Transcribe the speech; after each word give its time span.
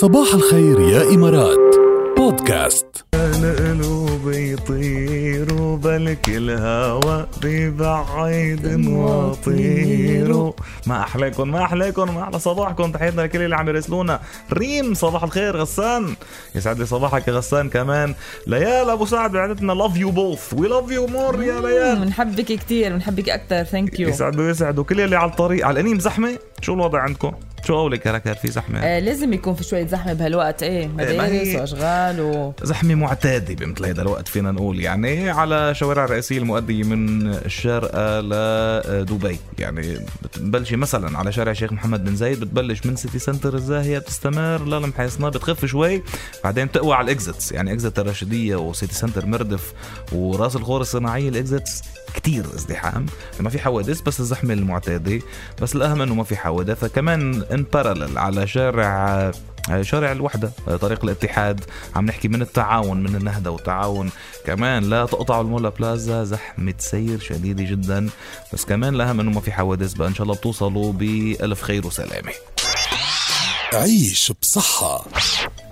صباح 0.00 0.34
الخير 0.34 0.80
يا 0.80 1.02
إمارات. 1.14 1.76
بودكاست. 2.16 3.04
القلوب 3.14 4.32
يطيروا 4.32 5.76
بلك 5.76 6.28
الهوى 6.28 7.26
ببعيد 7.42 8.86
وطيروا 8.88 10.52
ما 10.86 11.00
أحلاكم 11.00 11.50
ما 11.50 11.64
أحلاكم 11.64 12.14
ما 12.14 12.22
أحلى 12.22 12.38
صباحكم. 12.38 12.92
تحياتنا 12.92 13.22
لكل 13.22 13.42
اللي 13.42 13.56
عم 13.56 13.68
يرسلونا. 13.68 14.20
ريم 14.52 14.94
صباح 14.94 15.22
الخير 15.22 15.56
غسان. 15.56 16.14
يسعد 16.54 16.78
لي 16.78 16.86
صباحك 16.86 17.28
يا 17.28 17.32
غسان 17.32 17.68
كمان. 17.68 18.14
ليال 18.46 18.90
أبو 18.90 19.06
سعد 19.06 19.32
بعدتنا 19.32 19.72
love 19.72 19.96
you 19.96 20.10
both 20.10 20.54
we 20.54 20.68
love 20.68 20.90
you 20.90 21.06
more 21.06 21.42
يا 21.42 21.60
ليال. 21.60 22.00
بنحبك 22.00 22.44
كثير 22.44 22.92
بنحبك 22.92 23.28
أكثر 23.28 23.64
thank 23.64 24.00
you 24.00 24.08
يسعد 24.08 24.40
ويسعد 24.40 24.78
وكل 24.78 25.00
اللي 25.00 25.16
على 25.16 25.30
الطريق 25.30 25.66
على 25.66 25.80
الأنيم 25.80 25.98
زحمة. 25.98 26.38
شو 26.60 26.74
الوضع 26.74 27.00
عندكم؟ 27.00 27.32
شو 27.66 27.74
قولك 27.74 28.06
يا 28.06 28.12
ركال 28.12 28.36
في 28.36 28.50
زحمة. 28.50 28.78
آه 28.78 28.98
لازم 28.98 29.32
يكون 29.32 29.54
في 29.54 29.64
شوية 29.64 29.86
زحمة 29.86 30.12
بهالوقت 30.12 30.62
إيه 30.62 30.86
ما 30.86 30.92
مدارس 30.92 31.54
وأشغال 31.54 32.20
و 32.20 32.52
زحمة 32.62 32.94
معتادة 32.94 33.54
بمثل 33.54 33.86
هذا 33.86 34.02
الوقت 34.02 34.28
فينا 34.28 34.52
نقول. 34.52 34.80
يعني 34.80 35.30
على 35.30 35.74
شوارع 35.74 36.04
الرئيسية 36.04 36.38
المؤدية 36.38 36.84
من 36.84 37.26
الشارقة 37.26 38.20
لدبي. 38.20 39.38
يعني 39.58 39.98
بتبلشي 40.22 40.76
مثلا 40.76 41.18
على 41.18 41.32
شارع 41.32 41.50
الشيخ 41.52 41.72
محمد 41.72 42.04
بن 42.04 42.16
زايد 42.16 42.40
بتبلش 42.40 42.86
من 42.86 42.96
سيتي 42.96 43.18
سنتر 43.18 43.54
الزاهية 43.54 43.98
بتستمر 43.98 44.64
للمحيصنة 44.64 45.28
بتخف 45.28 45.64
شوي 45.64 46.02
بعدين 46.44 46.66
بتقوى 46.66 46.94
على 46.94 47.04
ال 47.04 47.12
exits 47.12 47.52
يعني 47.52 47.72
exit 47.72 47.98
الرشيدية 47.98 48.56
وسيتي 48.56 48.94
سنتر 48.94 49.26
مردف 49.26 49.72
وراس 50.12 50.56
الخور 50.56 50.80
الصناعية 50.80 51.28
ال 51.28 51.37
exits 51.37 51.82
كتير 52.14 52.44
ازدحام. 52.54 53.06
ما 53.40 53.50
في 53.50 53.58
حوادث 53.58 54.00
بس 54.00 54.20
الزحمة 54.20 54.54
المعتادة 54.54 55.20
بس 55.62 55.74
الأهم 55.76 56.02
أنه 56.02 56.14
ما 56.14 56.24
في 56.24 56.36
حوادث. 56.36 56.84
كمان 56.84 57.44
ان 57.52 57.64
بارلل 57.72 58.18
على 58.18 58.46
شارع 58.46 59.30
شارع 59.80 60.12
الوحدة 60.12 60.50
طريق 60.80 61.04
الاتحاد. 61.04 61.60
عم 61.96 62.06
نحكي 62.06 62.28
من 62.28 62.42
التعاون 62.42 63.02
من 63.02 63.16
النهضة 63.16 63.50
والتعاون. 63.50 64.10
كمان 64.46 64.84
لا 64.84 65.06
تقطعوا 65.06 65.42
المولا 65.42 65.68
بلازا 65.68 66.24
زحمة 66.24 66.74
سير 66.78 67.20
شديدة 67.20 67.64
جدا. 67.64 68.08
بس 68.52 68.64
كمان 68.64 68.94
الأهم 68.94 69.20
أنه 69.20 69.30
ما 69.30 69.40
في 69.40 69.52
حوادث 69.52 69.92
بقى 69.92 70.08
إن 70.08 70.14
شاء 70.14 70.22
الله 70.22 70.34
بتوصلوا 70.34 70.92
بألف 70.92 71.62
خير 71.62 71.86
وسلامة. 71.86 72.32
عيش 73.74 74.32
بصحة. 74.42 75.04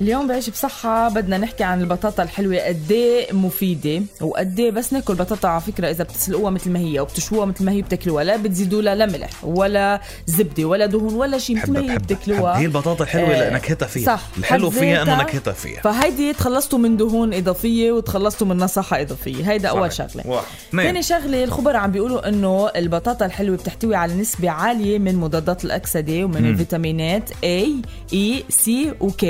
اليوم 0.00 0.28
بعيش 0.28 0.50
بصحة 0.50 1.08
بدنا 1.08 1.38
نحكي 1.38 1.64
عن 1.64 1.80
البطاطا 1.80 2.22
الحلوة 2.22 2.58
قد 2.58 2.92
إيه 2.92 3.32
مفيدة 3.32 4.02
وقد 4.20 4.60
إيه 4.60 4.70
بس 4.70 4.92
ناكل 4.92 5.14
بطاطا 5.14 5.48
على 5.48 5.60
فكرة 5.60 5.90
إذا 5.90 6.04
بتسلقوها 6.04 6.50
مثل 6.50 6.70
ما 6.70 6.78
هي 6.78 7.00
وبتشووها 7.00 7.46
مثل 7.46 7.64
ما 7.64 7.72
هي 7.72 7.82
بتاكلوها 7.82 8.24
لا 8.24 8.36
بتزيدوا 8.36 8.82
لها 8.82 8.94
لا 8.94 9.06
ملح 9.06 9.30
ولا 9.44 10.00
زبدة 10.26 10.64
ولا 10.64 10.86
دهون 10.86 11.14
ولا 11.14 11.38
شيء 11.38 11.56
مثل 11.56 11.72
ما 11.72 11.92
هي 11.92 11.98
بتاكلوها. 11.98 12.58
هي 12.58 12.64
البطاطا 12.64 13.04
الحلوة 13.04 13.28
آه، 13.34 13.54
نكهتها 13.54 13.86
فيها. 13.86 14.06
صح 14.16 14.22
الحلو 14.38 14.70
فيها 14.70 15.04
ذاتها. 15.04 15.22
نكهتها 15.22 15.52
فيها. 15.52 15.80
فهيدي 15.80 16.32
تخلصتوا 16.32 16.78
من 16.78 16.96
دهون 16.96 17.34
إضافية 17.34 17.92
وتخلصتوا 17.92 18.46
من 18.46 18.56
نصحه 18.56 19.00
إضافية 19.00 19.50
هيدا 19.50 19.72
صحيح. 19.88 19.90
شغلة. 20.08 20.26
واحد. 20.26 20.44
ثاني 20.72 21.02
شغلة 21.02 21.44
الخبراء 21.44 21.76
عم 21.76 21.90
بيقولوا 21.90 22.28
إنه 22.28 22.68
البطاطا 22.76 23.26
الحلوة 23.26 23.56
بتحتوي 23.56 23.96
على 23.96 24.14
نسبة 24.14 24.50
عالية 24.50 24.98
من 24.98 25.16
مضادات 25.16 25.64
الأكسدة 25.64 26.24
ومن 26.24 26.46
الفيتامينات 26.50 27.30
A 27.30 27.85
E 28.12 28.42
C 28.64 28.68
و 29.00 29.10
K 29.10 29.24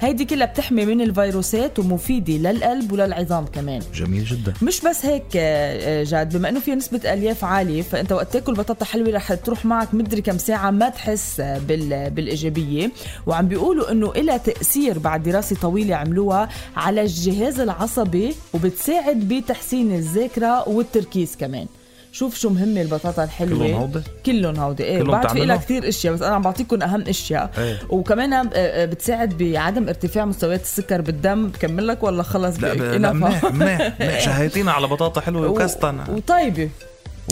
هيدي 0.00 0.24
كلها 0.24 0.46
بتحمي 0.46 0.84
من 0.84 1.00
الفيروسات 1.00 1.78
ومفيدة 1.78 2.32
للقلب 2.50 2.92
وللعظام 2.92 3.46
كمان. 3.46 3.82
جميل 3.94 4.24
جدا. 4.24 4.54
مش 4.62 4.80
بس 4.80 5.06
هيك 5.06 5.24
آه، 5.36 6.00
آه، 6.00 6.04
جاد 6.04 6.36
بما 6.36 6.48
إنه 6.48 6.60
فيها 6.60 6.74
نسبة 6.74 7.12
ألياف 7.12 7.44
عالية 7.44 7.82
فأنت 7.82 8.12
وقت 8.12 8.32
تاكل 8.32 8.54
بطاطا 8.54 8.84
حلوة 8.84 9.10
رح 9.10 9.34
تروح 9.34 9.64
معك 9.64 9.94
مدري 9.94 10.22
كم 10.22 10.38
ساعة 10.38 10.70
ما 10.70 10.88
تحس 10.88 11.40
بال 11.40 12.10
بالإيجابية. 12.10 12.90
وعم 13.26 13.48
بيقولوا 13.48 13.92
إنه 13.92 14.12
لها 14.12 14.36
تأثير 14.36 14.98
بعد 14.98 15.22
دراسة 15.22 15.56
طويلة 15.56 15.96
عملوها 15.96 16.48
على 16.76 17.00
الجهاز 17.02 17.60
العصبي 17.60 18.34
وبتساعد 18.54 19.16
بتحسين 19.28 19.94
الذاكرة 19.94 20.68
والتركيز 20.68 21.36
كمان. 21.36 21.66
شوف 22.12 22.34
شو 22.36 22.48
مهمة 22.50 22.80
البطاطا 22.80 23.24
الحلوة. 23.24 23.58
كلهم 23.58 23.74
هودي؟ 23.80 24.00
كلهم 24.26 24.56
هودي. 24.56 24.84
إيه 24.84 24.98
كلهم 25.02 25.10
بعد 25.20 25.28
في؟ 25.28 25.44
لها 25.44 25.56
كثير 25.56 25.88
أشياء 25.88 26.14
بس 26.14 26.22
أنا 26.22 26.34
عم 26.34 26.42
بعطيكم 26.42 26.82
أهم 26.82 27.00
أشياء. 27.00 27.50
إيه. 27.58 27.78
وكمان 27.90 28.32
آه، 28.32 28.50
آه، 28.54 28.84
بتساعد 28.84 29.38
بعدم 29.38 29.88
ارتفاع 29.88 30.24
مستويات 30.24 30.62
السكر 30.62 31.00
بالدم. 31.00 31.48
بكمل 31.48 31.86
لك 31.86 32.02
ولا 32.02 32.22
خلص؟ 32.22 32.60
لا, 32.60 32.74
ب- 32.74 32.82
لا؟ 32.82 33.12
منيح 33.12 33.44
منيح. 33.52 33.92
شهيتينا 34.24 34.72
على 34.72 34.86
بطاطا 34.86 35.20
حلوة 35.20 35.48
وكستنا 35.48 36.10
وطيبة. 36.10 36.70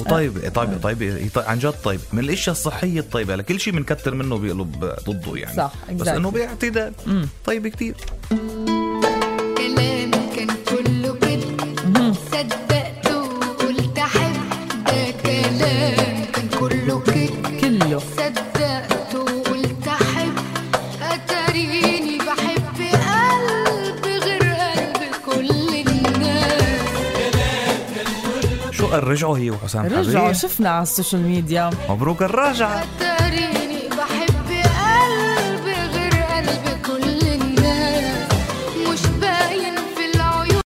وطيب 0.00 0.32
طيب 0.54 0.82
طيب 0.82 1.02
هي 1.02 1.28
طيب 1.28 1.44
عن 1.46 1.58
جد 1.58 1.74
طيب 1.84 2.00
من 2.12 2.18
الأشياء 2.18 2.52
الصحية 2.56 3.00
الطيبة. 3.00 3.36
لكل 3.36 3.60
شيء 3.60 3.72
بنكتر 3.72 4.14
منه 4.14 4.38
بيقلب 4.38 4.92
ضده 5.08 5.36
يعني. 5.36 5.56
صح، 5.56 5.72
بس 5.92 6.08
exactly. 6.08 6.12
انه 6.12 6.30
باعتدال 6.30 6.92
طيب 7.44 7.66
كتير. 7.68 7.94
ثقل 28.86 28.98
رجعوا 28.98 29.38
هي 29.38 29.50
وحسام 29.50 29.86
رجعوا 29.86 30.32
شفنا 30.32 30.70
على 30.70 30.82
السوشيال 30.82 31.22
ميديا. 31.22 31.70
مبروك 31.88 32.22
الرجعة. 32.22 32.84